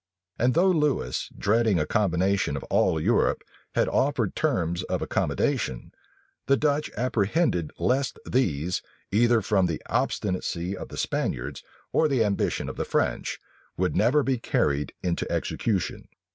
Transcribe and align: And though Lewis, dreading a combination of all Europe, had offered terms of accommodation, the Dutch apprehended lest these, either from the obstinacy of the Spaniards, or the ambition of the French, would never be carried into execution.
And 0.39 0.55
though 0.55 0.71
Lewis, 0.71 1.29
dreading 1.37 1.77
a 1.77 1.85
combination 1.85 2.57
of 2.57 2.63
all 2.71 2.99
Europe, 2.99 3.43
had 3.75 3.87
offered 3.87 4.35
terms 4.35 4.81
of 4.85 4.99
accommodation, 4.99 5.91
the 6.47 6.57
Dutch 6.57 6.89
apprehended 6.97 7.69
lest 7.77 8.17
these, 8.25 8.81
either 9.11 9.43
from 9.43 9.67
the 9.67 9.79
obstinacy 9.85 10.75
of 10.75 10.89
the 10.89 10.97
Spaniards, 10.97 11.61
or 11.93 12.07
the 12.07 12.23
ambition 12.25 12.67
of 12.67 12.77
the 12.77 12.83
French, 12.83 13.39
would 13.77 13.95
never 13.95 14.23
be 14.23 14.39
carried 14.39 14.91
into 15.03 15.31
execution. 15.31 16.07